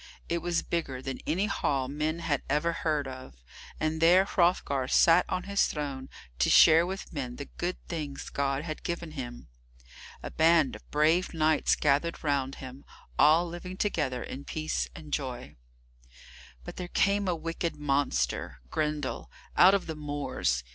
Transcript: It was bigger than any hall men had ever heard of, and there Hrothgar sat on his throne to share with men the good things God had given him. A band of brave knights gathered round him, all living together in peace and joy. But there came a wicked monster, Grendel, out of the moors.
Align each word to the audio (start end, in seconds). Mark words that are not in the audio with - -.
It 0.27 0.39
was 0.39 0.63
bigger 0.63 0.99
than 0.99 1.19
any 1.27 1.45
hall 1.45 1.87
men 1.87 2.21
had 2.21 2.41
ever 2.49 2.71
heard 2.73 3.07
of, 3.07 3.43
and 3.79 4.01
there 4.01 4.25
Hrothgar 4.25 4.87
sat 4.87 5.27
on 5.29 5.43
his 5.43 5.67
throne 5.67 6.09
to 6.39 6.49
share 6.49 6.87
with 6.87 7.13
men 7.13 7.35
the 7.35 7.49
good 7.59 7.77
things 7.87 8.31
God 8.31 8.63
had 8.63 8.81
given 8.81 9.11
him. 9.11 9.47
A 10.23 10.31
band 10.31 10.75
of 10.75 10.89
brave 10.89 11.35
knights 11.35 11.75
gathered 11.75 12.23
round 12.23 12.55
him, 12.55 12.83
all 13.19 13.47
living 13.47 13.77
together 13.77 14.23
in 14.23 14.43
peace 14.43 14.87
and 14.95 15.13
joy. 15.13 15.55
But 16.63 16.77
there 16.77 16.87
came 16.87 17.27
a 17.27 17.35
wicked 17.35 17.75
monster, 17.75 18.57
Grendel, 18.71 19.29
out 19.55 19.75
of 19.75 19.85
the 19.85 19.95
moors. 19.95 20.63